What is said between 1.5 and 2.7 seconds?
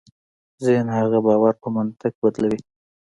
په منطق بدلوي.